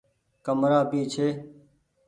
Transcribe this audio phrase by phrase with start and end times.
[0.45, 1.27] ڪمرآ ڀي ڇي۔